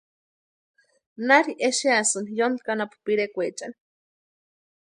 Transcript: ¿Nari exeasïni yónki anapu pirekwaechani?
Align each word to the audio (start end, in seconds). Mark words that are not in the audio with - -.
¿Nari 1.27 1.53
exeasïni 1.67 2.31
yónki 2.39 2.67
anapu 2.71 2.95
pirekwaechani? 3.05 3.75